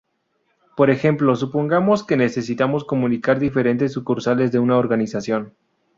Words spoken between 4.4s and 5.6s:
de una organización.